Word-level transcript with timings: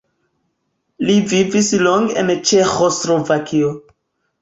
Li 1.09 1.17
vivis 1.35 1.71
longe 1.89 2.19
en 2.25 2.35
Ĉeĥoslovakio. 2.53 3.75